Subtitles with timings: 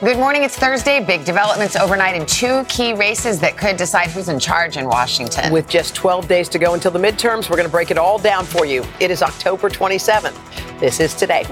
[0.00, 0.42] Good morning.
[0.42, 1.02] It's Thursday.
[1.02, 5.50] Big developments overnight in two key races that could decide who's in charge in Washington.
[5.50, 8.18] With just 12 days to go until the midterms, we're going to break it all
[8.18, 8.84] down for you.
[9.00, 10.36] It is October 27th.
[10.78, 11.44] This is today.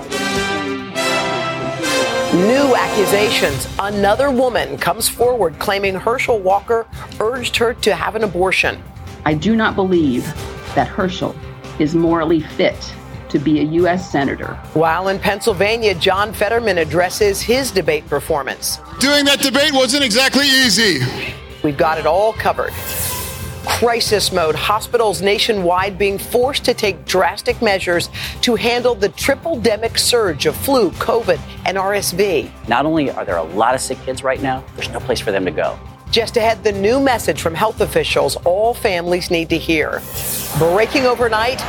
[2.35, 3.67] New accusations.
[3.79, 6.87] Another woman comes forward claiming Herschel Walker
[7.21, 8.83] urged her to have an abortion.
[9.25, 10.27] I do not believe
[10.75, 11.35] that Herschel
[11.79, 12.95] is morally fit
[13.35, 14.11] to be a U.S.
[14.11, 14.55] Senator.
[14.75, 18.79] While in Pennsylvania, John Fetterman addresses his debate performance.
[19.01, 21.01] Doing that debate wasn't exactly easy.
[21.65, 22.73] We've got it all covered.
[23.67, 28.09] Crisis mode, hospitals nationwide being forced to take drastic measures
[28.43, 32.51] to handle the tripledemic surge of flu, COVID, and RSV.
[32.69, 35.33] Not only are there a lot of sick kids right now, there's no place for
[35.33, 35.77] them to go.
[36.13, 40.01] Just ahead, the new message from health officials all families need to hear.
[40.59, 41.61] Breaking overnight.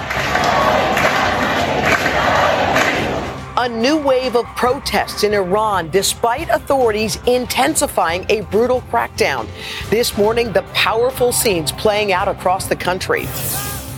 [3.66, 9.47] A new wave of protests in Iran despite authorities intensifying a brutal crackdown.
[9.89, 13.25] This morning, the powerful scenes playing out across the country.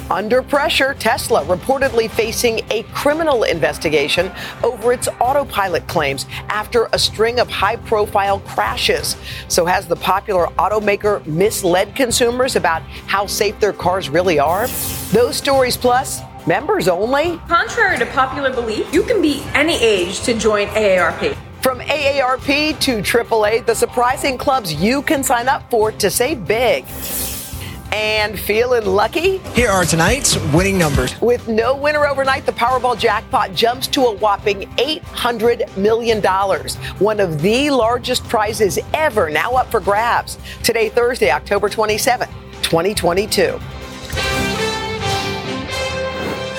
[0.10, 4.32] Under pressure, Tesla reportedly facing a criminal investigation
[4.64, 9.18] over its autopilot claims after a string of high profile crashes.
[9.50, 14.68] So, has the popular automaker misled consumers about how safe their cars really are?
[15.12, 17.40] Those stories plus Members only?
[17.50, 21.36] Contrary to popular belief, you can be any age to join AARP.
[21.62, 26.86] From AARP to AAA, the surprising clubs you can sign up for to save big.
[27.92, 29.40] And feeling lucky?
[29.56, 31.20] Here are tonight's winning numbers.
[31.20, 36.22] With no winner overnight, the Powerball jackpot jumps to a whopping $800 million,
[37.00, 40.38] one of the largest prizes ever, now up for grabs.
[40.64, 42.30] Today, Thursday, October 27,
[42.62, 43.60] 2022.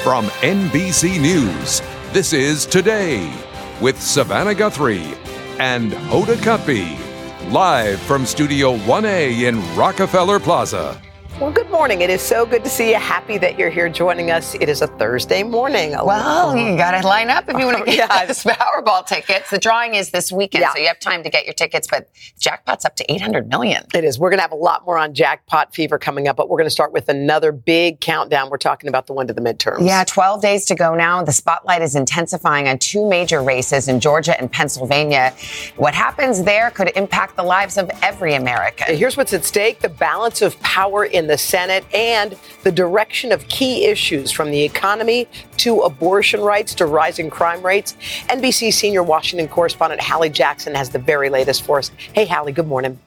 [0.08, 1.82] From NBC News,
[2.14, 3.30] this is Today
[3.78, 5.12] with Savannah Guthrie
[5.58, 10.98] and Hoda Kotb, live from Studio 1A in Rockefeller Plaza.
[11.40, 12.00] Well, good morning.
[12.00, 12.96] It is so good to see you.
[12.96, 14.56] Happy that you're here joining us.
[14.56, 15.92] It is a Thursday morning.
[15.92, 18.26] Well, you got to line up if you want to get yeah.
[18.26, 19.48] those Powerball tickets.
[19.48, 20.72] The drawing is this weekend, yeah.
[20.72, 21.86] so you have time to get your tickets.
[21.86, 22.10] But
[22.40, 23.84] jackpot's up to 800 million.
[23.94, 24.18] It is.
[24.18, 26.66] We're going to have a lot more on jackpot fever coming up, but we're going
[26.66, 28.50] to start with another big countdown.
[28.50, 29.86] We're talking about the one to the midterms.
[29.86, 31.22] Yeah, 12 days to go now.
[31.22, 35.32] The spotlight is intensifying on two major races in Georgia and Pennsylvania.
[35.76, 38.96] What happens there could impact the lives of every American.
[38.96, 43.46] Here's what's at stake: the balance of power in the Senate and the direction of
[43.48, 45.26] key issues from the economy
[45.58, 47.96] to abortion rights to rising crime rates.
[48.28, 51.90] NBC senior Washington correspondent Hallie Jackson has the very latest for us.
[52.12, 52.98] Hey, Hallie, good morning.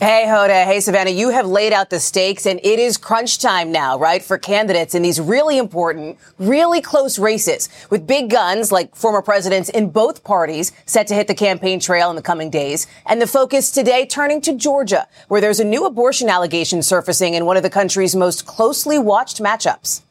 [0.00, 0.64] Hey, Hoda.
[0.64, 1.10] Hey, Savannah.
[1.10, 4.92] You have laid out the stakes, and it is crunch time now, right, for candidates
[4.92, 10.24] in these really important, really close races with big guns like former presidents in both
[10.24, 12.88] parties set to hit the campaign trail in the coming days.
[13.06, 17.46] And the focus today turning to Georgia, where there's a new abortion allegation surfacing in
[17.46, 20.03] one of the country's most closely watched matchups.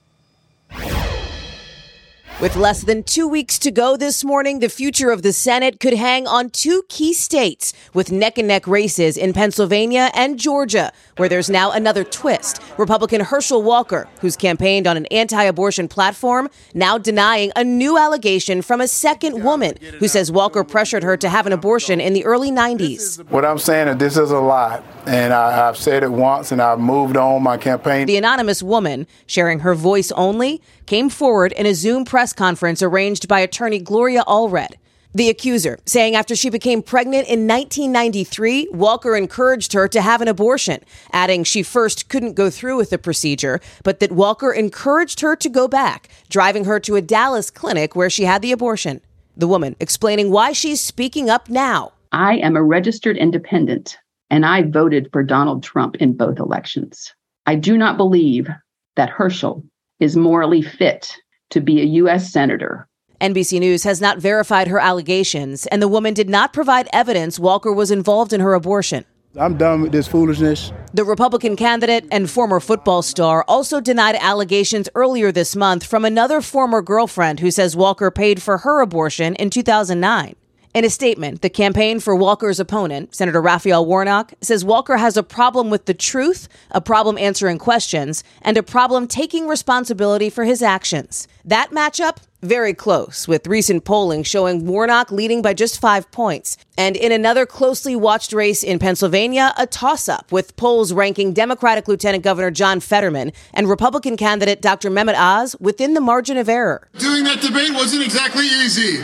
[2.44, 5.94] With less than two weeks to go this morning, the future of the Senate could
[5.94, 11.30] hang on two key states with neck and neck races in Pennsylvania and Georgia, where
[11.30, 12.62] there's now another twist.
[12.78, 18.62] Republican Herschel Walker, who's campaigned on an anti abortion platform, now denying a new allegation
[18.62, 22.26] from a second woman who says Walker pressured her to have an abortion in the
[22.26, 23.26] early 90s.
[23.30, 24.84] What I'm saying is this is a lie.
[25.06, 28.06] And I, have said it once and I've moved on my campaign.
[28.06, 33.28] The anonymous woman, sharing her voice only, came forward in a Zoom press conference arranged
[33.28, 34.76] by attorney Gloria Allred.
[35.16, 40.28] The accuser saying after she became pregnant in 1993, Walker encouraged her to have an
[40.28, 45.36] abortion, adding she first couldn't go through with the procedure, but that Walker encouraged her
[45.36, 49.02] to go back, driving her to a Dallas clinic where she had the abortion.
[49.38, 51.94] The woman explaining why she's speaking up now.
[52.12, 53.98] I am a registered independent,
[54.32, 57.14] and I voted for Donald Trump in both elections.
[57.46, 58.48] I do not believe
[58.96, 59.64] that Herschel
[60.00, 61.16] is morally fit
[61.52, 62.32] to be a U.S.
[62.32, 62.88] Senator
[63.24, 67.72] NBC News has not verified her allegations, and the woman did not provide evidence Walker
[67.72, 69.06] was involved in her abortion.
[69.40, 70.74] I'm done with this foolishness.
[70.94, 76.42] The Republican candidate and former football star also denied allegations earlier this month from another
[76.42, 80.36] former girlfriend who says Walker paid for her abortion in 2009.
[80.74, 85.22] In a statement, the campaign for Walker's opponent, Senator Raphael Warnock, says Walker has a
[85.22, 90.64] problem with the truth, a problem answering questions, and a problem taking responsibility for his
[90.64, 91.28] actions.
[91.46, 96.58] That matchup very close, with recent polling showing Warnock leading by just five points.
[96.78, 101.88] And in another closely watched race in Pennsylvania, a toss up with polls ranking Democratic
[101.88, 104.90] Lieutenant Governor John Fetterman and Republican candidate Dr.
[104.90, 106.90] Mehmet Oz within the margin of error.
[106.98, 108.98] Doing that debate wasn't exactly easy.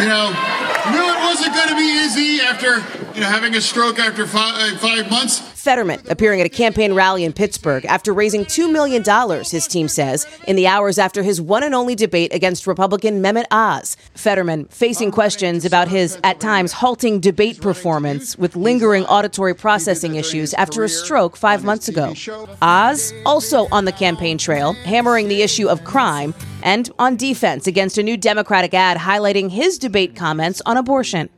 [0.00, 0.51] You know,
[0.90, 2.78] knew it wasn't going to be easy after
[3.14, 5.51] you know having a stroke after five, uh, five months.
[5.62, 9.04] Fetterman appearing at a campaign rally in Pittsburgh after raising $2 million,
[9.44, 13.44] his team says, in the hours after his one and only debate against Republican Mehmet
[13.52, 13.96] Oz.
[14.14, 20.52] Fetterman facing questions about his, at times, halting debate performance with lingering auditory processing issues
[20.54, 22.12] after a stroke five months ago.
[22.60, 27.98] Oz also on the campaign trail, hammering the issue of crime and on defense against
[27.98, 31.30] a new Democratic ad highlighting his debate comments on abortion.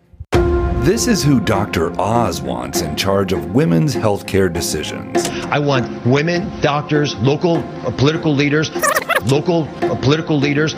[0.84, 1.98] This is who Dr.
[1.98, 5.26] Oz wants in charge of women's healthcare decisions.
[5.46, 8.70] I want women, doctors, local uh, political leaders,
[9.25, 10.76] local uh, political leaders.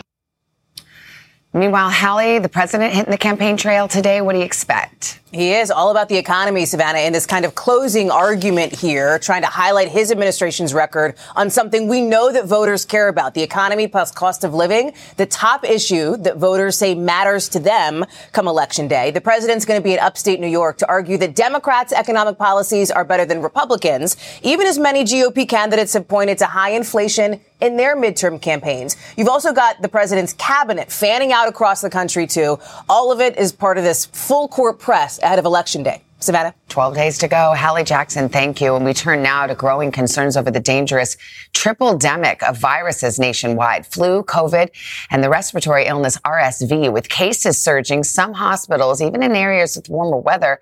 [1.53, 4.20] Meanwhile, Hallie, the president hitting the campaign trail today.
[4.20, 5.19] What do you expect?
[5.37, 9.43] He is all about the economy, Savannah, in this kind of closing argument here, trying
[9.43, 13.87] to highlight his administration's record on something we know that voters care about the economy
[13.87, 18.88] plus cost of living, the top issue that voters say matters to them come election
[18.88, 19.11] day.
[19.11, 22.91] The president's going to be in upstate New York to argue that Democrats' economic policies
[22.91, 27.77] are better than Republicans, even as many GOP candidates have pointed to high inflation in
[27.77, 28.97] their midterm campaigns.
[29.17, 32.59] You've also got the president's cabinet fanning out across the country, too.
[32.88, 36.02] All of it is part of this full court press ahead of Election Day.
[36.20, 36.55] Savannah?
[36.70, 37.52] 12 days to go.
[37.55, 38.75] Hallie Jackson, thank you.
[38.75, 41.17] And we turn now to growing concerns over the dangerous
[41.52, 44.70] tripledemic of viruses nationwide flu, COVID,
[45.11, 46.93] and the respiratory illness RSV.
[46.93, 50.61] With cases surging, some hospitals, even in areas with warmer weather,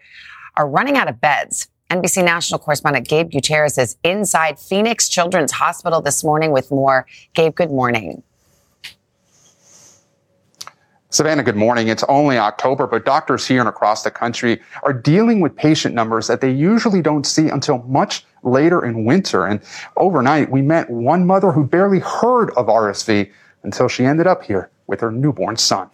[0.57, 1.69] are running out of beds.
[1.91, 7.07] NBC national correspondent Gabe Gutierrez is inside Phoenix Children's Hospital this morning with more.
[7.35, 8.23] Gabe, good morning.
[11.15, 11.87] Savannah, good morning.
[11.87, 16.27] It's only October, but doctors here and across the country are dealing with patient numbers
[16.27, 19.47] that they usually don't see until much later in winter.
[19.47, 19.61] And
[19.97, 23.31] overnight, we met one mother who barely heard of RSV
[23.63, 25.89] until she ended up here with her newborn son.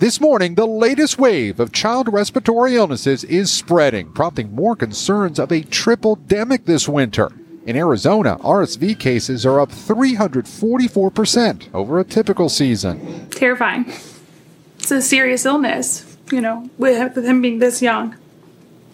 [0.00, 5.52] This morning, the latest wave of child respiratory illnesses is spreading, prompting more concerns of
[5.52, 7.30] a tripledemic this winter.
[7.64, 13.21] In Arizona, RSV cases are up 344% over a typical season.
[13.42, 13.92] Terrifying.
[14.78, 18.14] It's a serious illness, you know, with him being this young.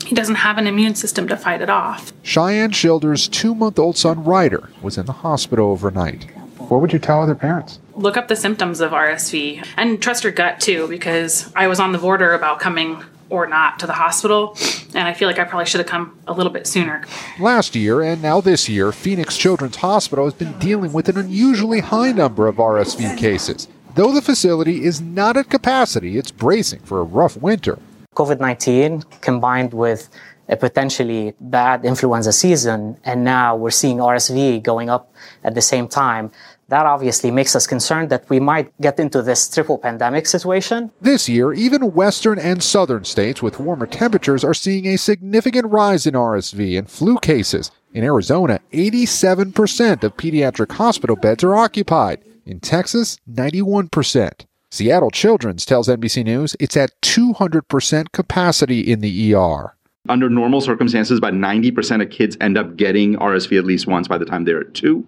[0.07, 2.15] He doesn't have an immune system to fight it off.
[2.23, 6.31] Cheyenne Schilder's two month old son, Ryder, was in the hospital overnight.
[6.57, 7.79] What would you tell other parents?
[7.95, 11.93] Look up the symptoms of RSV and trust your gut too, because I was on
[11.93, 14.57] the border about coming or not to the hospital.
[14.95, 17.05] And I feel like I probably should have come a little bit sooner.
[17.39, 21.81] Last year and now this year, Phoenix Children's Hospital has been dealing with an unusually
[21.81, 23.69] high number of RSV cases.
[23.99, 27.81] Though the facility is not at capacity, it's bracing for a rough winter.
[28.15, 30.09] COVID 19 combined with
[30.49, 35.13] a potentially bad influenza season, and now we're seeing RSV going up
[35.43, 36.31] at the same time
[36.69, 40.93] that obviously makes us concerned that we might get into this triple pandemic situation.
[41.01, 46.07] This year, even western and southern states with warmer temperatures are seeing a significant rise
[46.07, 47.73] in RSV and flu cases.
[47.93, 52.21] In Arizona, 87% of pediatric hospital beds are occupied.
[52.49, 54.47] In Texas, 91%.
[54.71, 59.77] Seattle Children's tells NBC News it's at 200% capacity in the ER.
[60.09, 64.17] Under normal circumstances, about 90% of kids end up getting RSV at least once by
[64.17, 65.07] the time they're two.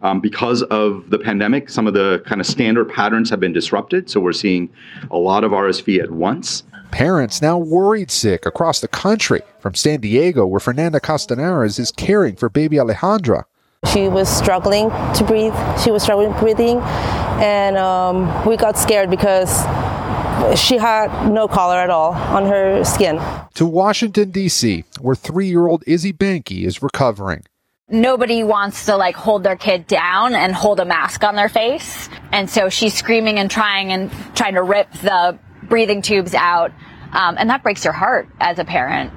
[0.00, 4.08] Um, because of the pandemic, some of the kind of standard patterns have been disrupted.
[4.08, 4.70] So we're seeing
[5.10, 6.62] a lot of RSV at once.
[6.92, 9.42] Parents now worried sick across the country.
[9.58, 13.44] From San Diego, where Fernanda Castaneras is caring for baby Alejandra.
[13.92, 15.54] She was struggling to breathe.
[15.82, 19.50] She was struggling breathing, and um, we got scared because
[20.58, 23.20] she had no color at all on her skin.
[23.54, 27.44] To Washington, D.C., where three year old Izzy Banky is recovering
[27.92, 32.08] nobody wants to like hold their kid down and hold a mask on their face.
[32.30, 36.70] And so she's screaming and trying and trying to rip the breathing tubes out.
[37.12, 39.12] Um, and that breaks your heart as a parent.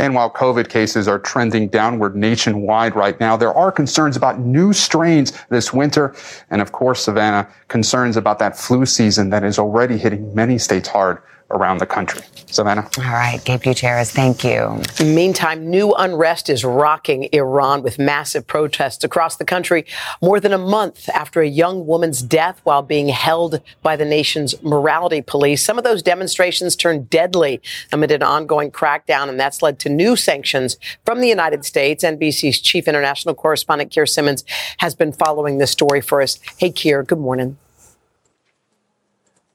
[0.00, 4.72] And while COVID cases are trending downward nationwide right now, there are concerns about new
[4.72, 6.14] strains this winter.
[6.48, 10.88] And of course, Savannah, concerns about that flu season that is already hitting many states
[10.88, 11.18] hard
[11.50, 12.22] around the country.
[12.46, 12.88] Savannah?
[12.98, 14.80] All right, Gabe Gutierrez, thank you.
[15.04, 19.86] Meantime, new unrest is rocking Iran with massive protests across the country
[20.20, 24.60] more than a month after a young woman's death while being held by the nation's
[24.62, 25.64] morality police.
[25.64, 27.60] Some of those demonstrations turned deadly
[27.92, 32.04] amid an ongoing crackdown, and that's led to new sanctions from the United States.
[32.04, 34.44] NBC's chief international correspondent, Keir Simmons,
[34.78, 36.38] has been following this story for us.
[36.58, 37.58] Hey, Keir, good morning.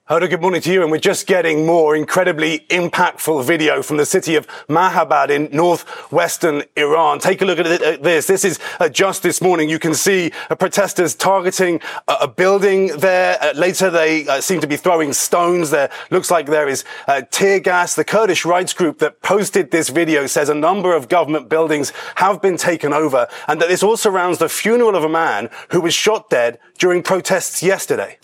[0.07, 0.83] Hoda, good morning to you.
[0.83, 6.62] And we're just getting more incredibly impactful video from the city of Mahabad in northwestern
[6.75, 7.17] Iran.
[7.17, 8.27] Take a look at this.
[8.27, 9.67] This is uh, just this morning.
[9.67, 13.39] You can see uh, protesters targeting uh, a building there.
[13.41, 15.71] Uh, later, they uh, seem to be throwing stones.
[15.71, 17.95] There looks like there is uh, tear gas.
[17.95, 22.43] The Kurdish rights group that posted this video says a number of government buildings have
[22.43, 25.95] been taken over and that this all surrounds the funeral of a man who was
[25.95, 28.19] shot dead during protests yesterday.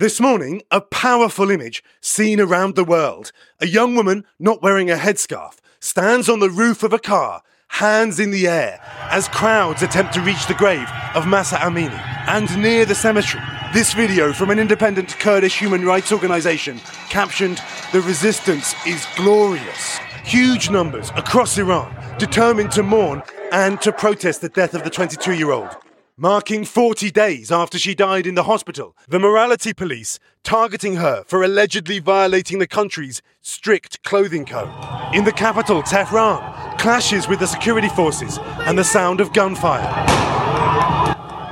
[0.00, 3.32] This morning, a powerful image seen around the world.
[3.60, 8.18] A young woman not wearing a headscarf stands on the roof of a car, hands
[8.18, 8.80] in the air,
[9.10, 12.00] as crowds attempt to reach the grave of Mahsa Amini.
[12.26, 16.80] And near the cemetery, this video from an independent Kurdish human rights organization
[17.10, 17.60] captioned,
[17.92, 19.98] The resistance is glorious.
[20.24, 25.34] Huge numbers across Iran determined to mourn and to protest the death of the 22
[25.34, 25.76] year old
[26.20, 28.94] marking 40 days after she died in the hospital.
[29.08, 34.68] The morality police targeting her for allegedly violating the country's strict clothing code.
[35.14, 39.88] In the capital, Tehran, clashes with the security forces and the sound of gunfire.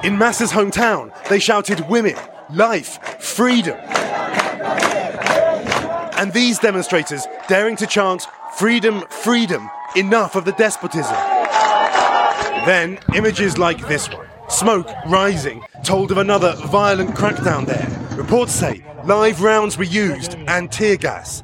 [0.05, 2.17] In Mahsa's hometown, they shouted women,
[2.53, 3.79] life, freedom.
[6.19, 8.27] And these demonstrators daring to chant
[8.59, 11.17] freedom, freedom, enough of the despotism.
[12.67, 14.29] Then images like this one.
[14.51, 17.87] Smoke rising told of another violent crackdown there.
[18.17, 21.43] Reports say live rounds were used and tear gas.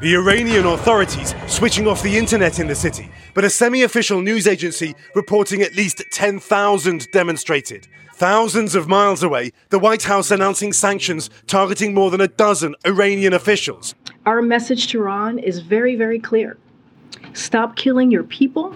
[0.00, 4.46] The Iranian authorities switching off the internet in the city, but a semi official news
[4.46, 7.88] agency reporting at least 10,000 demonstrated.
[8.14, 13.32] Thousands of miles away, the White House announcing sanctions targeting more than a dozen Iranian
[13.32, 13.96] officials.
[14.26, 16.56] Our message to Iran is very, very clear
[17.32, 18.74] stop killing your people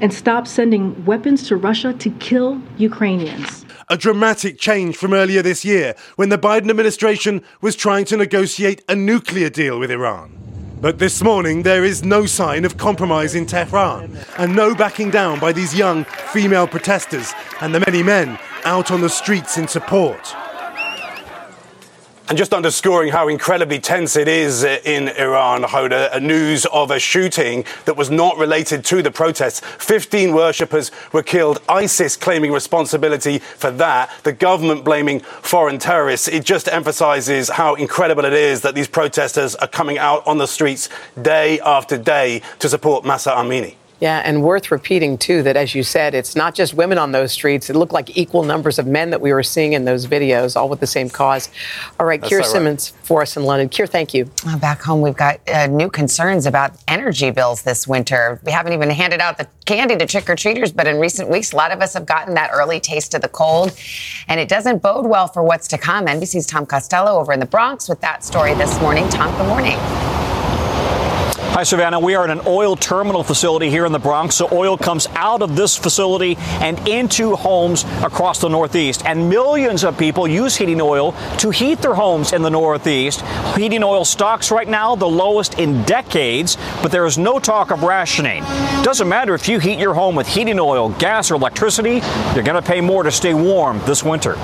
[0.00, 3.64] and stop sending weapons to Russia to kill Ukrainians.
[3.88, 8.82] A dramatic change from earlier this year when the Biden administration was trying to negotiate
[8.88, 10.38] a nuclear deal with Iran.
[10.80, 15.40] But this morning, there is no sign of compromise in Tehran and no backing down
[15.40, 20.34] by these young female protesters and the many men out on the streets in support.
[22.28, 26.90] And just underscoring how incredibly tense it is uh, in Iran, Hoda, uh, news of
[26.90, 29.60] a shooting that was not related to the protests.
[29.60, 36.28] 15 worshippers were killed, ISIS claiming responsibility for that, the government blaming foreign terrorists.
[36.28, 40.46] It just emphasizes how incredible it is that these protesters are coming out on the
[40.46, 40.90] streets
[41.22, 43.77] day after day to support Mahsa Amini.
[44.00, 47.32] Yeah, and worth repeating, too, that as you said, it's not just women on those
[47.32, 47.68] streets.
[47.68, 50.68] It looked like equal numbers of men that we were seeing in those videos, all
[50.68, 51.48] with the same cause.
[51.98, 53.06] All right, That's Keir Simmons right.
[53.06, 53.68] for us in London.
[53.68, 54.30] Keir, thank you.
[54.60, 58.40] back home, we've got uh, new concerns about energy bills this winter.
[58.44, 61.52] We haven't even handed out the candy to trick or treaters, but in recent weeks,
[61.52, 63.76] a lot of us have gotten that early taste of the cold,
[64.28, 66.06] and it doesn't bode well for what's to come.
[66.06, 69.08] NBC's Tom Costello over in the Bronx with that story this morning.
[69.08, 70.07] Tom, good morning.
[71.58, 71.98] Hi, Savannah.
[71.98, 74.36] We are at an oil terminal facility here in the Bronx.
[74.36, 79.04] So oil comes out of this facility and into homes across the Northeast.
[79.04, 83.22] And millions of people use heating oil to heat their homes in the Northeast.
[83.56, 87.82] Heating oil stocks right now the lowest in decades, but there is no talk of
[87.82, 88.44] rationing.
[88.84, 92.00] Doesn't matter if you heat your home with heating oil, gas, or electricity,
[92.36, 94.36] you're going to pay more to stay warm this winter.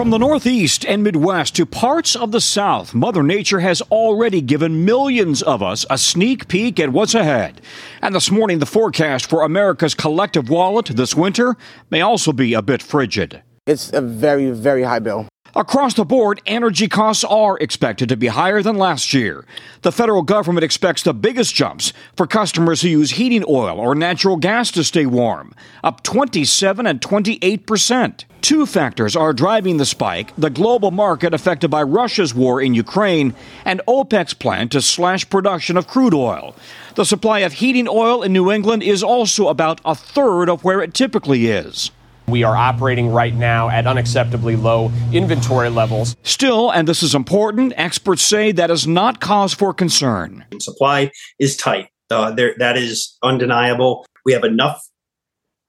[0.00, 4.86] From the Northeast and Midwest to parts of the South, Mother Nature has already given
[4.86, 7.60] millions of us a sneak peek at what's ahead.
[8.00, 11.54] And this morning, the forecast for America's collective wallet this winter
[11.90, 13.42] may also be a bit frigid.
[13.66, 15.28] It's a very, very high bill.
[15.56, 19.44] Across the board, energy costs are expected to be higher than last year.
[19.82, 24.36] The federal government expects the biggest jumps for customers who use heating oil or natural
[24.36, 25.52] gas to stay warm,
[25.82, 28.26] up 27 and 28 percent.
[28.42, 33.34] Two factors are driving the spike the global market affected by Russia's war in Ukraine
[33.64, 36.54] and OPEC's plan to slash production of crude oil.
[36.94, 40.80] The supply of heating oil in New England is also about a third of where
[40.80, 41.90] it typically is.
[42.30, 46.16] We are operating right now at unacceptably low inventory levels.
[46.22, 50.44] Still, and this is important, experts say that is not cause for concern.
[50.60, 51.88] Supply is tight.
[52.10, 54.06] Uh, there, that is undeniable.
[54.24, 54.80] We have enough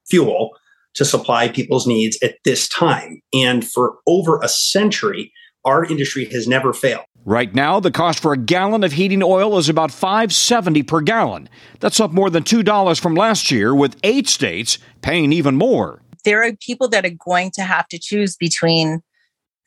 [0.08, 0.50] fuel
[0.94, 3.20] to supply people's needs at this time.
[3.32, 5.32] And for over a century,
[5.64, 7.04] our industry has never failed.
[7.24, 11.48] Right now, the cost for a gallon of heating oil is about 5.70 per gallon.
[11.78, 16.01] That's up more than $2 from last year with 8 states paying even more.
[16.24, 19.02] There are people that are going to have to choose between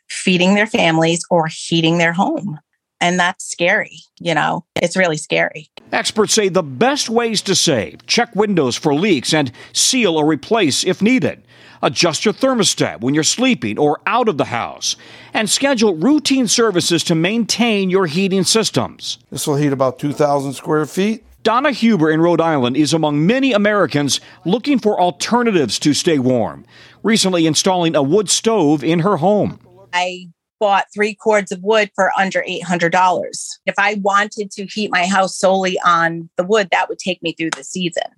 [0.09, 2.59] feeding their families or heating their home.
[3.01, 4.65] And that's scary, you know.
[4.75, 5.69] It's really scary.
[5.91, 10.85] Experts say the best ways to save check windows for leaks and seal or replace
[10.85, 11.43] if needed.
[11.81, 14.95] Adjust your thermostat when you're sleeping or out of the house.
[15.33, 19.19] And schedule routine services to maintain your heating systems.
[19.29, 21.23] This will heat about 2,000 square feet.
[21.45, 26.65] Donna Huber in Rhode Island is among many Americans looking for alternatives to stay warm,
[27.03, 29.59] recently installing a wood stove in her home.
[29.93, 33.59] I bought three cords of wood for under $800.
[33.67, 37.33] If I wanted to heat my house solely on the wood, that would take me
[37.33, 38.09] through the season.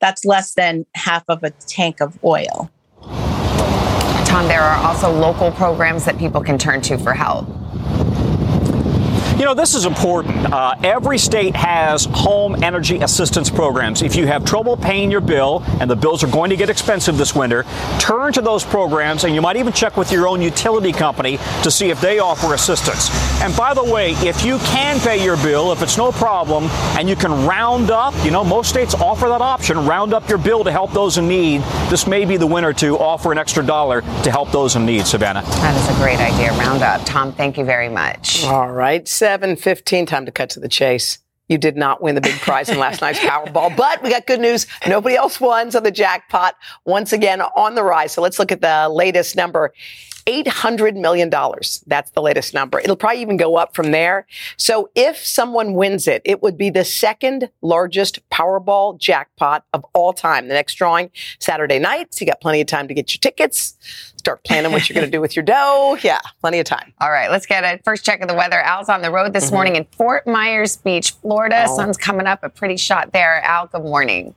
[0.00, 2.70] That's less than half of a tank of oil.
[4.24, 7.46] Tom, there are also local programs that people can turn to for help.
[9.40, 10.52] You know, this is important.
[10.52, 14.02] Uh, every state has home energy assistance programs.
[14.02, 17.16] If you have trouble paying your bill, and the bills are going to get expensive
[17.16, 17.64] this winter,
[17.98, 21.70] turn to those programs, and you might even check with your own utility company to
[21.70, 23.08] see if they offer assistance.
[23.40, 26.64] And by the way, if you can pay your bill, if it's no problem,
[26.98, 30.36] and you can round up, you know, most states offer that option, round up your
[30.36, 31.62] bill to help those in need.
[31.88, 35.06] This may be the winter to offer an extra dollar to help those in need,
[35.06, 35.40] Savannah.
[35.40, 37.00] That is a great idea, round up.
[37.06, 38.44] Tom, thank you very much.
[38.44, 41.18] All right, 7:15 time to cut to the chase.
[41.48, 44.40] You did not win the big prize in last night's Powerball, but we got good
[44.40, 44.66] news.
[44.86, 48.12] Nobody else won, so the jackpot once again on the rise.
[48.12, 49.72] So let's look at the latest number.
[50.30, 51.30] $800 million.
[51.86, 52.78] That's the latest number.
[52.80, 54.26] It'll probably even go up from there.
[54.56, 60.12] So if someone wins it, it would be the second largest Powerball jackpot of all
[60.12, 60.48] time.
[60.48, 62.14] The next drawing Saturday night.
[62.14, 63.74] So you got plenty of time to get your tickets,
[64.16, 65.98] start planning what you're going to do with your dough.
[66.02, 66.92] Yeah, plenty of time.
[67.00, 68.60] All right, let's get a first check of the weather.
[68.60, 69.54] Al's on the road this mm-hmm.
[69.54, 71.64] morning in Fort Myers Beach, Florida.
[71.68, 71.76] Oh.
[71.76, 73.42] Sun's coming up, a pretty shot there.
[73.42, 74.34] Al, good morning.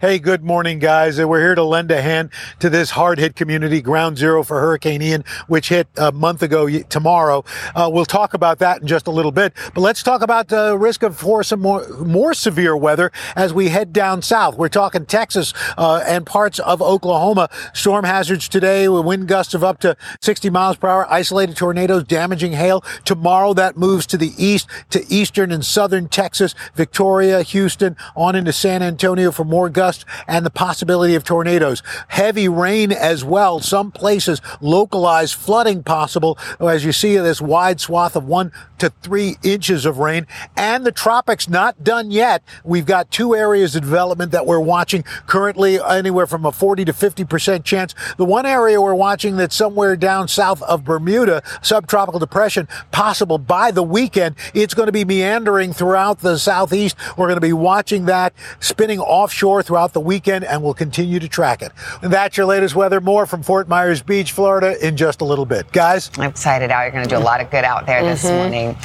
[0.00, 1.18] Hey, good morning, guys.
[1.18, 5.02] We're here to lend a hand to this hard hit community, ground zero for Hurricane
[5.02, 7.44] Ian, which hit a month ago tomorrow.
[7.74, 9.52] Uh, we'll talk about that in just a little bit.
[9.74, 13.68] But let's talk about the risk of for some more, more severe weather as we
[13.68, 14.56] head down south.
[14.56, 17.48] We're talking Texas uh, and parts of Oklahoma.
[17.72, 22.04] Storm hazards today with wind gusts of up to 60 miles per hour, isolated tornadoes,
[22.04, 22.84] damaging hail.
[23.04, 28.52] Tomorrow that moves to the east to eastern and southern Texas, Victoria, Houston, on into
[28.52, 31.82] San Antonio for more gusts and the possibility of tornadoes.
[32.08, 33.60] Heavy rain as well.
[33.60, 39.36] Some places localized flooding possible as you see this wide swath of one to three
[39.42, 40.26] inches of rain.
[40.56, 42.42] And the tropics not done yet.
[42.64, 46.92] We've got two areas of development that we're watching currently anywhere from a 40 to
[46.92, 47.94] 50% chance.
[48.16, 53.70] The one area we're watching that's somewhere down south of Bermuda, subtropical depression, possible by
[53.70, 54.36] the weekend.
[54.54, 56.96] It's going to be meandering throughout the southeast.
[57.16, 61.28] We're going to be watching that spinning offshore throughout the weekend and we'll continue to
[61.28, 61.72] track it.
[62.02, 63.00] And that's your latest weather.
[63.00, 65.70] More from Fort Myers Beach, Florida in just a little bit.
[65.72, 66.10] Guys?
[66.18, 66.82] I'm excited out.
[66.82, 68.36] You're going to do a lot of good out there this Mhm.
[68.36, 68.76] morning.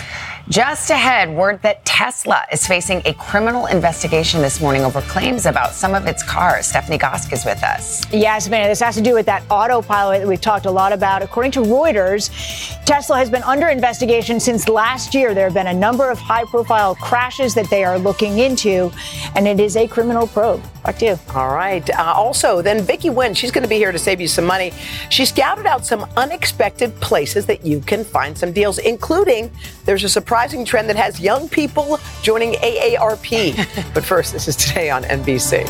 [0.50, 5.74] Just ahead, word that Tesla is facing a criminal investigation this morning over claims about
[5.74, 6.66] some of its cars.
[6.66, 8.04] Stephanie Gosk is with us.
[8.12, 8.68] Yes, man.
[8.68, 11.22] This has to do with that autopilot that we've talked a lot about.
[11.22, 12.32] According to Reuters,
[12.84, 15.36] Tesla has been under investigation since last year.
[15.36, 18.92] There have been a number of high profile crashes that they are looking into,
[19.36, 20.64] and it is a criminal probe.
[20.84, 21.20] Back to you.
[21.36, 21.88] All right.
[21.92, 24.74] Uh, also, then Vicki Nguyen, she's going to be here to save you some money.
[25.10, 29.52] She scouted out some unexpected places that you can find some deals, including
[29.86, 30.10] there's a
[30.40, 33.94] surprising trend that has young people joining AARP.
[33.94, 35.66] but first, this is today on NBC.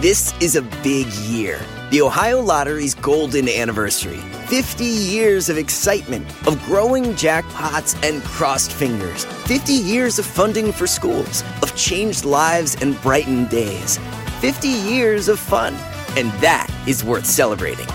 [0.00, 1.60] This is a big year.
[1.92, 4.18] The Ohio Lottery's golden anniversary.
[4.48, 9.24] 50 years of excitement, of growing jackpots and crossed fingers.
[9.46, 13.98] 50 years of funding for schools, of changed lives and brightened days.
[14.40, 15.76] 50 years of fun.
[16.16, 17.86] And that is worth celebrating.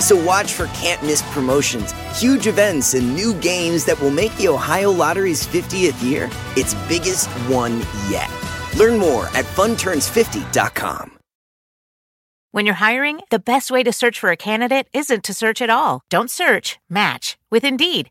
[0.00, 4.48] So watch for can't miss promotions, huge events, and new games that will make the
[4.48, 8.30] Ohio Lottery's 50th year its biggest one yet.
[8.76, 11.12] Learn more at funturns50.com.
[12.54, 15.70] When you're hiring, the best way to search for a candidate isn't to search at
[15.70, 16.02] all.
[16.08, 18.10] Don't search, match with Indeed.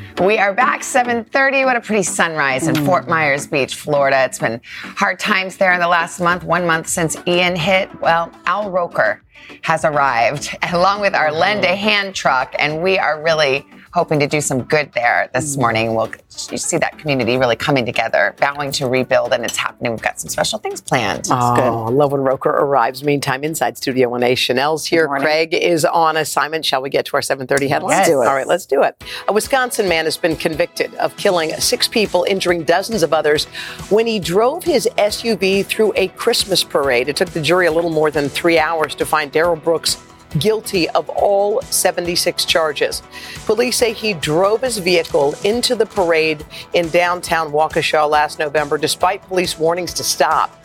[0.21, 1.65] We are back 7:30.
[1.65, 4.23] What a pretty sunrise in Fort Myers Beach, Florida.
[4.25, 7.89] It's been hard times there in the last month, one month since Ian hit.
[8.01, 9.23] Well, Al Roker
[9.63, 14.27] has arrived along with our lend a hand truck, and we are really hoping to
[14.27, 15.95] do some good there this morning.
[15.95, 16.11] We'll
[16.49, 19.91] you see that community really coming together, vowing to rebuild, and it's happening.
[19.91, 21.27] We've got some special things planned.
[21.29, 23.03] Oh, I love when Roker arrives.
[23.03, 25.07] Meantime, inside Studio 1A, Sheinelle's here.
[25.07, 26.65] Craig is on assignment.
[26.65, 27.97] Shall we get to our 7:30 headlines?
[27.97, 28.27] Let's do it.
[28.27, 29.03] All right, let's do it.
[29.27, 33.45] A Wisconsin man has been convicted of killing six people, injuring dozens of others
[33.89, 37.09] when he drove his SUV through a Christmas parade.
[37.09, 39.97] It took the jury a little more than three hours to find Darrell Brooks
[40.39, 43.03] guilty of all 76 charges.
[43.45, 49.21] Police say he drove his vehicle into the parade in downtown Waukesha last November despite
[49.23, 50.57] police warnings to stop.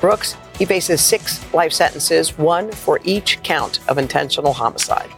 [0.00, 5.10] Brooks, he faces six life sentences, one for each count of intentional homicide.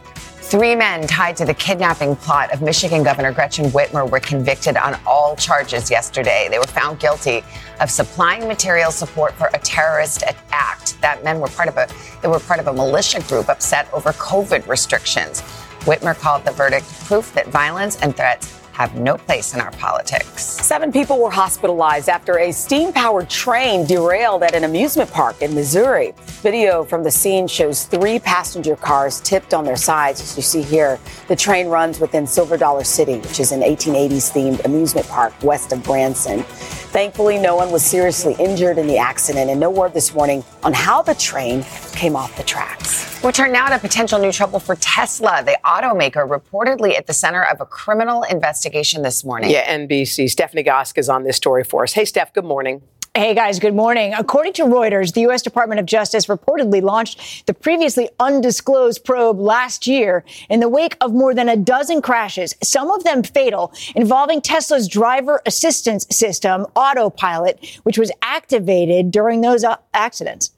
[0.49, 4.97] Three men tied to the kidnapping plot of Michigan Governor Gretchen Whitmer were convicted on
[5.05, 6.47] all charges yesterday.
[6.49, 7.43] They were found guilty
[7.81, 11.01] of supplying material support for a terrorist act.
[11.01, 11.89] That men were part of a
[12.21, 15.41] they were part of a militia group upset over COVID restrictions.
[15.81, 20.43] Whitmer called the verdict proof that violence and threats have no place in our politics.
[20.43, 25.55] Seven people were hospitalized after a steam powered train derailed at an amusement park in
[25.55, 26.13] Missouri.
[26.43, 30.61] Video from the scene shows three passenger cars tipped on their sides, as you see
[30.61, 30.99] here.
[31.27, 35.73] The train runs within Silver Dollar City, which is an 1880s themed amusement park west
[35.73, 36.43] of Branson.
[36.43, 40.73] Thankfully, no one was seriously injured in the accident, and no word this morning on
[40.73, 41.63] how the train
[41.97, 43.21] came off the tracks.
[43.23, 45.41] We turn now to potential new trouble for Tesla.
[45.43, 49.49] The automaker reportedly at the center of a criminal investigation this morning.
[49.49, 50.29] Yeah, NBC.
[50.29, 51.93] Stephanie Gosk is on this story for us.
[51.93, 52.83] Hey, Steph, good morning.
[53.15, 54.13] Hey guys, good morning.
[54.13, 55.41] According to Reuters, the U.S.
[55.41, 61.13] Department of Justice reportedly launched the previously undisclosed probe last year in the wake of
[61.13, 67.79] more than a dozen crashes, some of them fatal, involving Tesla's driver assistance system, Autopilot,
[67.81, 70.51] which was activated during those uh, accidents.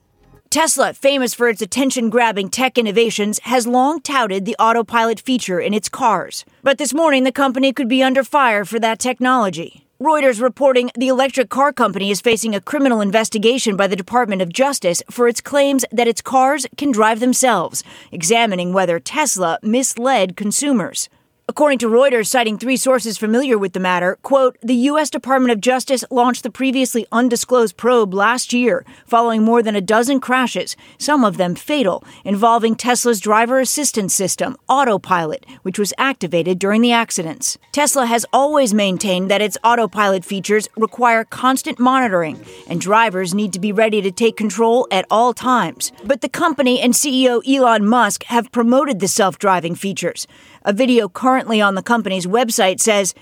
[0.50, 5.76] Tesla, famous for its attention grabbing tech innovations, has long touted the autopilot feature in
[5.76, 6.44] its cars.
[6.64, 9.86] But this morning, the company could be under fire for that technology.
[10.02, 14.52] Reuters reporting the electric car company is facing a criminal investigation by the Department of
[14.52, 21.10] Justice for its claims that its cars can drive themselves, examining whether Tesla misled consumers.
[21.50, 25.10] According to Reuters, citing three sources familiar with the matter, quote, the U.S.
[25.10, 30.20] Department of Justice launched the previously undisclosed probe last year following more than a dozen
[30.20, 36.84] crashes, some of them fatal, involving Tesla's driver assistance system, Autopilot, which was activated during
[36.84, 37.58] the accidents.
[37.72, 43.60] Tesla has always maintained that its autopilot features require constant monitoring, and drivers need to
[43.60, 45.92] be ready to take control at all times.
[46.06, 50.28] But the company and CEO Elon Musk have promoted the self driving features.
[50.64, 53.14] A video currently on the company's website says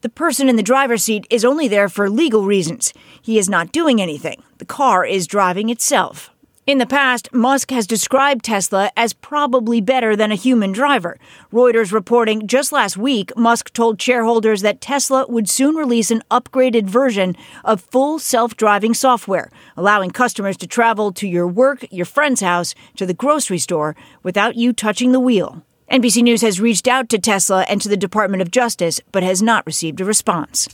[0.00, 2.94] the person in the driver's seat is only there for legal reasons.
[3.20, 4.42] He is not doing anything.
[4.58, 6.30] The car is driving itself.
[6.66, 11.16] In the past, Musk has described Tesla as probably better than a human driver.
[11.52, 16.86] Reuters reporting just last week, Musk told shareholders that Tesla would soon release an upgraded
[16.86, 22.40] version of full self driving software, allowing customers to travel to your work, your friend's
[22.40, 25.62] house, to the grocery store without you touching the wheel.
[25.90, 29.40] NBC News has reached out to Tesla and to the Department of Justice, but has
[29.40, 30.68] not received a response.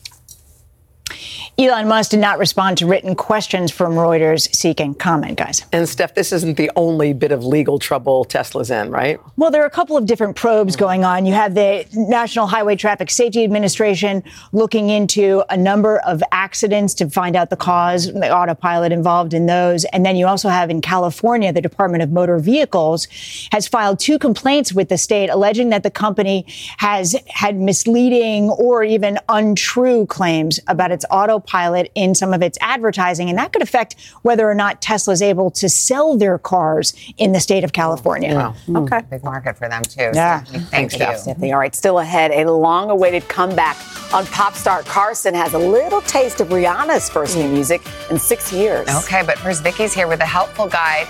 [1.59, 5.65] Elon Musk did not respond to written questions from Reuters seeking comment, guys.
[5.73, 9.21] And Steph, this isn't the only bit of legal trouble Tesla's in, right?
[9.37, 11.27] Well, there are a couple of different probes going on.
[11.27, 14.23] You have the National Highway Traffic Safety Administration
[14.53, 19.47] looking into a number of accidents to find out the cause, the autopilot involved in
[19.47, 19.85] those.
[19.87, 23.09] And then you also have in California, the Department of Motor Vehicles
[23.53, 26.47] has filed two complaints with the state alleging that the company
[26.79, 33.29] has had misleading or even untrue claims about its autopilot in some of its advertising,
[33.29, 37.33] and that could affect whether or not Tesla is able to sell their cars in
[37.33, 38.35] the state of California.
[38.35, 38.53] Wow.
[38.67, 38.77] Hmm.
[38.77, 39.03] Okay.
[39.11, 40.11] Big market for them, too.
[40.15, 40.43] Yeah.
[40.45, 41.19] Stephanie, Thank you.
[41.19, 41.53] Stephanie.
[41.53, 42.31] All right, still ahead.
[42.31, 43.77] A long awaited comeback
[44.13, 47.55] on pop star Carson has a little taste of Rihanna's first new hmm.
[47.55, 48.89] music in six years.
[49.05, 51.07] Okay, but first, Vicki's here with a helpful guide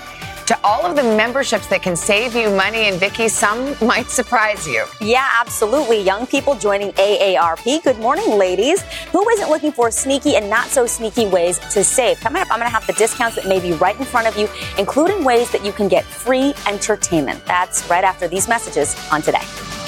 [0.47, 2.87] to all of the memberships that can save you money.
[2.89, 4.85] And Vicki, some might surprise you.
[4.99, 6.01] Yeah, absolutely.
[6.01, 7.83] Young people joining AARP.
[7.83, 8.81] Good morning, ladies.
[9.11, 12.19] Who isn't looking for sneaky and not so sneaky ways to save?
[12.19, 14.37] Coming up, I'm going to have the discounts that may be right in front of
[14.37, 17.43] you, including ways that you can get free entertainment.
[17.45, 19.82] That's right after these messages on today.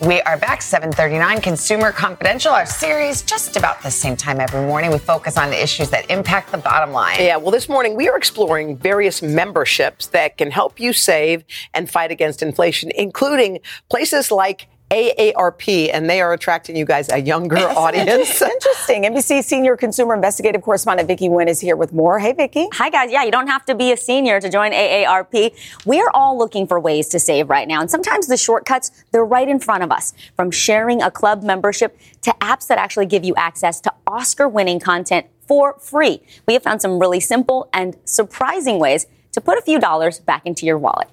[0.00, 4.90] We are back, 739 Consumer Confidential, our series just about the same time every morning.
[4.90, 7.18] We focus on the issues that impact the bottom line.
[7.20, 11.90] Yeah, well, this morning we are exploring various memberships that can help you save and
[11.90, 13.58] fight against inflation, including
[13.90, 18.42] places like AARP, and they are attracting you guys a younger audience.
[18.42, 19.04] Interesting.
[19.04, 22.18] NBC senior consumer investigative correspondent Vicki Nguyen is here with more.
[22.18, 22.66] Hey, Vicki.
[22.72, 23.12] Hi, guys.
[23.12, 25.54] Yeah, you don't have to be a senior to join AARP.
[25.86, 27.80] We are all looking for ways to save right now.
[27.80, 30.12] And sometimes the shortcuts, they're right in front of us.
[30.34, 34.80] From sharing a club membership to apps that actually give you access to Oscar winning
[34.80, 36.20] content for free.
[36.48, 40.46] We have found some really simple and surprising ways to put a few dollars back
[40.46, 41.08] into your wallet.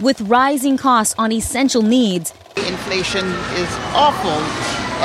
[0.00, 4.32] With rising costs on essential needs, inflation is awful.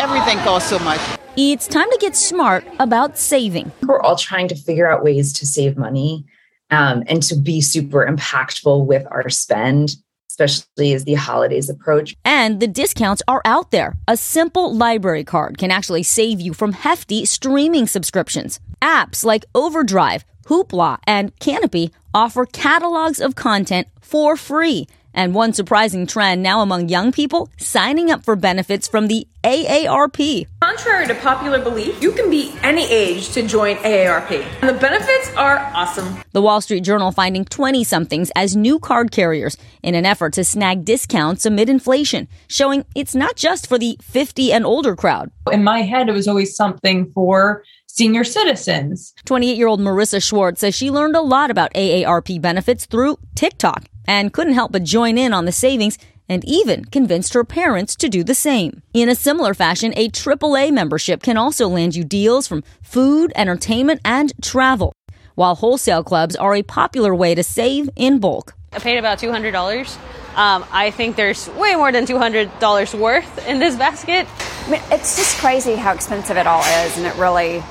[0.02, 0.99] Everything costs so much.
[1.38, 3.71] It's time to get smart about saving.
[3.84, 6.25] We're all trying to figure out ways to save money
[6.71, 9.95] um, and to be super impactful with our spend,
[10.32, 12.15] especially as the holidays approach.
[12.25, 13.95] And the discounts are out there.
[14.08, 18.60] A simple library card can actually save you from hefty streaming subscriptions.
[18.82, 24.88] Apps like Overdrive, Hoopla, and Kanopy offer catalogs of content for free.
[25.13, 30.47] And one surprising trend now among young people signing up for benefits from the AARP.
[30.62, 34.31] Contrary to popular belief, you can be any age to join AARP.
[34.62, 36.17] And the benefits are awesome.
[36.31, 40.43] The Wall Street Journal finding 20 somethings as new card carriers in an effort to
[40.43, 45.31] snag discounts amid inflation, showing it's not just for the 50 and older crowd.
[45.51, 47.63] In my head, it was always something for
[47.99, 49.13] senior citizens.
[49.25, 53.83] 28 year old Marissa Schwartz says she learned a lot about AARP benefits through TikTok
[54.07, 55.97] and couldn't help but join in on the savings
[56.29, 58.81] and even convinced her parents to do the same.
[58.93, 63.99] In a similar fashion, a AAA membership can also land you deals from food, entertainment,
[64.05, 64.93] and travel,
[65.35, 68.53] while wholesale clubs are a popular way to save in bulk.
[68.71, 69.97] I paid about $200.
[70.38, 74.25] Um, I think there's way more than $200 worth in this basket.
[74.67, 77.62] I mean, it's just crazy how expensive it all is, and it really,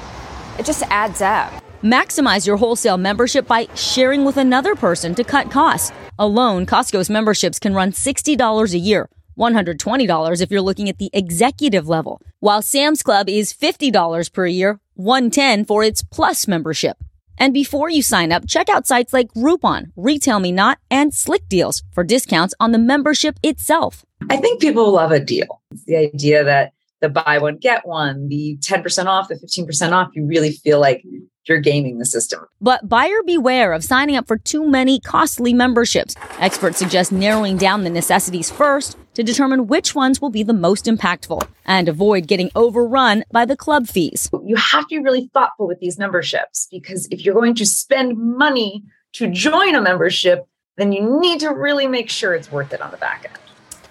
[0.59, 1.53] it just adds up.
[1.83, 5.93] Maximize your wholesale membership by sharing with another person to cut costs.
[6.19, 11.87] Alone, Costco's memberships can run $60 a year, $120 if you're looking at the executive
[11.89, 16.97] level, while Sam's Club is $50 per year, 110 for its plus membership.
[17.39, 21.49] And before you sign up, check out sites like Groupon, Retail Me Not, and Slick
[21.49, 24.05] Deals for discounts on the membership itself.
[24.29, 25.63] I think people love a deal.
[25.71, 30.09] It's the idea that the buy one, get one, the 10% off, the 15% off,
[30.15, 31.05] you really feel like
[31.49, 32.45] you're gaming the system.
[32.61, 36.15] But buyer beware of signing up for too many costly memberships.
[36.39, 40.85] Experts suggest narrowing down the necessities first to determine which ones will be the most
[40.85, 44.31] impactful and avoid getting overrun by the club fees.
[44.45, 48.19] You have to be really thoughtful with these memberships because if you're going to spend
[48.19, 48.85] money
[49.15, 52.91] to join a membership, then you need to really make sure it's worth it on
[52.91, 53.48] the back end.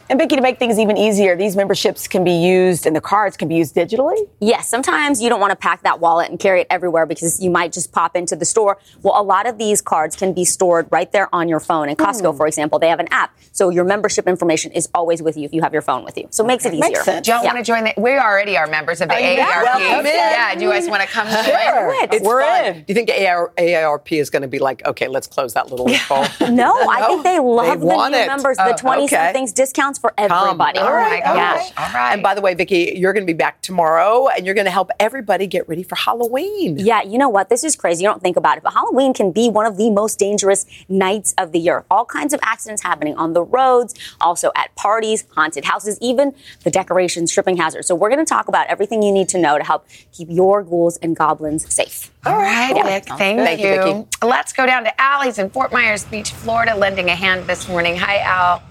[0.10, 3.36] And Vicki, to make things even easier, these memberships can be used and the cards
[3.36, 4.15] can be used digitally?
[4.39, 7.50] Yes, sometimes you don't want to pack that wallet and carry it everywhere because you
[7.50, 8.78] might just pop into the store.
[9.02, 11.89] Well, a lot of these cards can be stored right there on your phone.
[11.89, 12.38] In Costco, Hmm.
[12.38, 13.32] for example, they have an app.
[13.52, 16.28] So your membership information is always with you if you have your phone with you.
[16.30, 16.89] So it makes it easier.
[16.89, 17.26] Makes sense.
[17.26, 19.46] Do y'all want to join the, we already are members of the Oh, yeah?
[19.46, 19.63] AARP.
[19.80, 20.06] Welcome.
[20.06, 22.10] Yeah, do you guys want to come join?
[22.13, 22.65] It's We're fun.
[22.65, 22.74] in.
[22.84, 25.86] Do you think AAR, AARP is going to be like, okay, let's close that little
[25.88, 26.26] loophole?
[26.50, 28.28] No, I think they love the new it.
[28.28, 29.15] members, Oh, the 20 okay.
[29.15, 30.32] somethings discounts for Come.
[30.32, 30.80] everybody.
[30.80, 31.20] All right.
[31.20, 31.64] Yeah.
[31.78, 32.14] All right.
[32.14, 34.72] And by the way, Vicki, you're going to be back tomorrow and you're going to
[34.72, 36.78] help everybody get ready for Halloween.
[36.80, 37.50] Yeah, you know what?
[37.50, 38.04] This is crazy.
[38.04, 41.34] You don't think about it, but Halloween can be one of the most dangerous nights
[41.38, 41.86] of the year.
[41.92, 46.34] All kinds of accidents happening on the roads, also at parties, haunted houses, even
[46.64, 47.88] the decorations, tripping hazards.
[47.88, 50.64] So we're going to talk about everything you need to know to help keep your
[50.64, 52.12] ghouls and goblins safe.
[52.26, 52.84] All right, Yeah.
[52.84, 53.06] Vic.
[53.06, 53.84] Thank, Thank you, you.
[54.04, 54.08] Vicki.
[54.28, 57.96] Let's go down to Allie's in Fort Myers Beach, Florida, lending a hand this morning.
[57.98, 58.62] Hi, Al.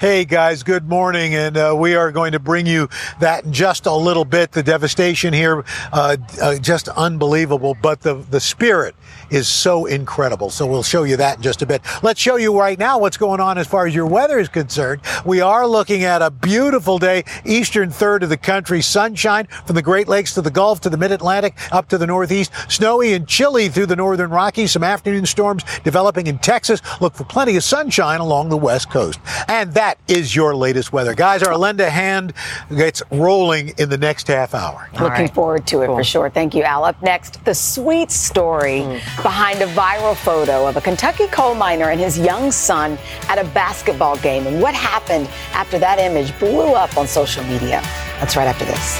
[0.00, 3.84] Hey guys, good morning, and uh, we are going to bring you that in just
[3.84, 4.50] a little bit.
[4.50, 8.94] The devastation here, uh, uh, just unbelievable, but the the spirit
[9.30, 10.50] is so incredible.
[10.50, 11.82] So we'll show you that in just a bit.
[12.02, 15.00] Let's show you right now what's going on as far as your weather is concerned.
[15.24, 19.82] We are looking at a beautiful day, eastern third of the country, sunshine from the
[19.82, 23.26] Great Lakes to the Gulf to the Mid Atlantic up to the Northeast, snowy and
[23.26, 24.72] chilly through the northern Rockies.
[24.72, 26.80] Some afternoon storms developing in Texas.
[27.00, 31.14] Look for plenty of sunshine along the west coast, and that is your latest weather.
[31.14, 32.32] Guys, our lend a Hand
[32.76, 34.88] gets rolling in the next half hour.
[35.00, 36.30] Looking forward to it for sure.
[36.30, 36.84] Thank you, Al.
[36.84, 39.19] Up next, the sweet story hmm.
[39.22, 43.44] Behind a viral photo of a Kentucky coal miner and his young son at a
[43.50, 47.80] basketball game and what happened after that image blew up on social media.
[48.18, 48.98] That's right after this.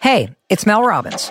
[0.00, 1.30] Hey, it's Mel Robbins.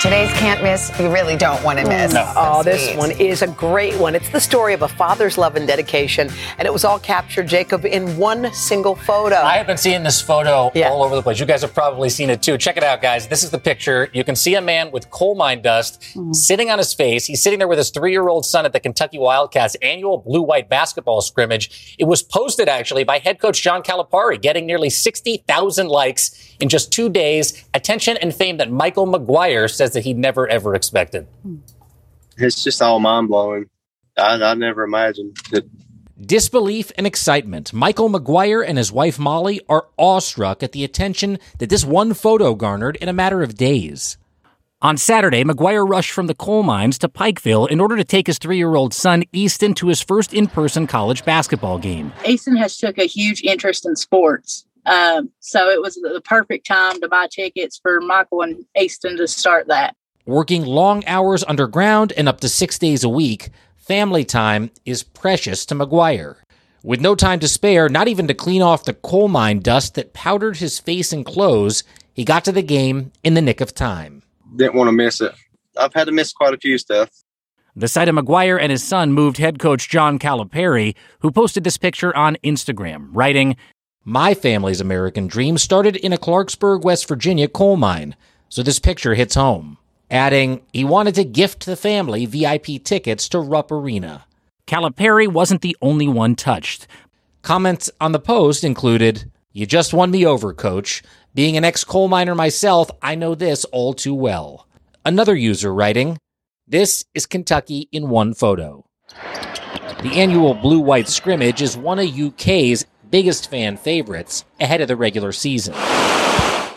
[0.00, 2.14] Today's can't miss, you really don't want to mm, miss.
[2.16, 4.14] Oh, this one is a great one.
[4.14, 7.84] It's the story of a father's love and dedication, and it was all captured, Jacob,
[7.84, 9.36] in one single photo.
[9.36, 11.38] I have been seeing this photo all over the place.
[11.38, 12.58] You guys have probably seen it too.
[12.58, 13.28] Check it out, guys.
[13.28, 14.08] This is the picture.
[14.12, 16.34] You can see a man with coal mine dust mm.
[16.34, 17.26] sitting on his face.
[17.26, 20.42] He's sitting there with his three year old son at the Kentucky Wildcats annual blue
[20.42, 21.96] white basketball scrimmage.
[21.98, 26.92] It was posted actually by head coach John Calipari, getting nearly 60,000 likes in just
[26.92, 27.64] two days.
[27.74, 31.26] Attention and fame that Michael McGuire says that he never ever expected.
[32.36, 33.68] It's just all mind blowing.
[34.16, 35.64] I, I never imagined that
[36.24, 37.72] Disbelief and excitement.
[37.72, 42.54] Michael McGuire and his wife Molly are awestruck at the attention that this one photo
[42.54, 44.18] garnered in a matter of days.
[44.80, 48.38] On Saturday, McGuire rushed from the coal mines to Pikeville in order to take his
[48.38, 52.12] three year old son Easton to his first in person college basketball game.
[52.24, 54.66] Easton has took a huge interest in sports.
[54.86, 59.28] Um, so it was the perfect time to buy tickets for Michael and Easton to
[59.28, 59.96] start that.
[60.26, 65.66] Working long hours underground and up to six days a week, family time is precious
[65.66, 66.36] to McGuire.
[66.84, 70.14] With no time to spare, not even to clean off the coal mine dust that
[70.14, 74.22] powdered his face and clothes, he got to the game in the nick of time.
[74.56, 75.32] didn't want to miss it.
[75.78, 77.08] I've had to miss quite a few stuff.
[77.74, 81.78] The sight of McGuire and his son moved head coach John Calipari, who posted this
[81.78, 83.56] picture on Instagram, writing,
[84.04, 88.16] My family's American dream started in a Clarksburg, West Virginia coal mine,
[88.48, 89.78] so this picture hits home.
[90.10, 94.24] Adding, he wanted to gift the family VIP tickets to Rupp Arena.
[94.66, 96.88] Calipari wasn't the only one touched.
[97.42, 101.04] Comments on the post included, You just won me over, coach.
[101.32, 104.66] Being an ex coal miner myself, I know this all too well.
[105.04, 106.18] Another user writing,
[106.66, 108.84] This is Kentucky in one photo.
[110.02, 114.96] The annual blue white scrimmage is one of UK's biggest fan favorites ahead of the
[114.96, 115.74] regular season.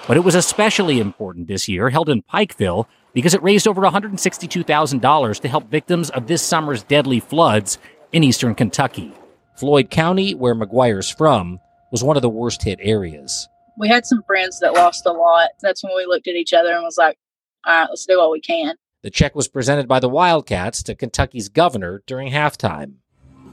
[0.07, 5.39] But it was especially important this year, held in Pikeville, because it raised over $162,000
[5.39, 7.79] to help victims of this summer's deadly floods
[8.11, 9.13] in eastern Kentucky.
[9.55, 13.47] Floyd County, where McGuire's from, was one of the worst hit areas.
[13.77, 15.51] We had some friends that lost a lot.
[15.61, 17.17] That's when we looked at each other and was like,
[17.65, 18.75] all right, let's do what we can.
[19.03, 22.95] The check was presented by the Wildcats to Kentucky's governor during halftime.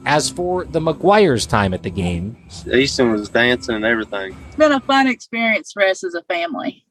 [0.05, 2.37] As for the McGuire's time at the game,
[2.71, 4.35] Easton was dancing and everything.
[4.47, 6.83] It's been a fun experience for us as a family.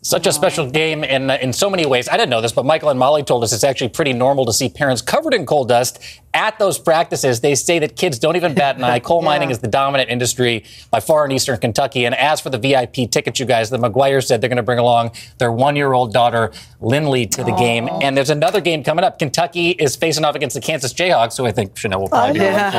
[0.00, 2.08] Such a special game in in so many ways.
[2.08, 4.52] I didn't know this, but Michael and Molly told us it's actually pretty normal to
[4.52, 6.02] see parents covered in coal dust
[6.34, 8.98] at those practices, they say that kids don't even bat an eye.
[9.12, 12.04] Coal mining is the dominant industry by far in eastern Kentucky.
[12.06, 14.78] And as for the VIP tickets, you guys, the McGuire said they're going to bring
[14.78, 17.88] along their one year old daughter, Lindley, to the game.
[18.02, 19.18] And there's another game coming up.
[19.18, 22.44] Kentucky is facing off against the Kansas Jayhawks, who I think Sheinelle will probably be
[22.46, 22.78] rooting for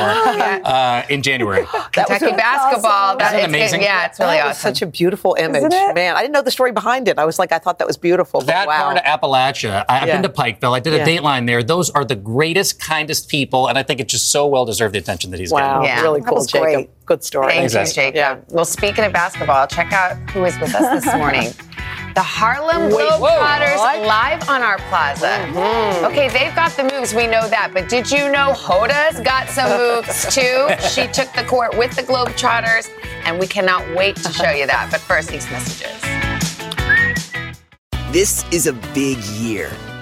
[0.68, 1.64] uh, in January.
[1.92, 3.16] Kentucky basketball.
[3.18, 3.82] That Isn't it is amazing?
[3.82, 4.74] yeah, it's really that awesome.
[4.74, 5.62] such a beautiful image,
[5.94, 6.16] man.
[6.16, 7.18] I didn't know the story behind it.
[7.18, 8.40] I was like, I thought that was beautiful.
[8.40, 8.82] But That wow.
[8.82, 10.20] part of Appalachia, I- I've Yeah.
[10.20, 10.74] been to Pikeville.
[10.76, 11.06] I did a Yeah.
[11.20, 11.62] Dateline there.
[11.62, 14.98] Those are the greatest, kindest people, and I think it just so well deserved the
[14.98, 16.02] attention that he's Wow, getting.
[16.02, 16.64] really That cool, was Jacob.
[16.64, 17.06] great.
[17.06, 17.48] Good story.
[17.52, 18.14] Thank Thanks, you, guys.
[18.14, 18.44] Jacob.
[18.50, 21.50] Well, speaking of basketball, check out who is with us this morning.
[22.14, 23.76] The Harlem Globetrotters
[24.06, 25.26] live on our plaza.
[25.26, 26.04] Mm-hmm.
[26.04, 27.72] Okay, they've got the moves, we know that.
[27.74, 30.68] But did you know Hoda's got some moves too?
[30.90, 32.88] She took the court with the Globetrotters,
[33.24, 34.90] and we cannot wait to show you that.
[34.92, 35.90] But first, these messages.
[38.12, 39.72] This is a big year.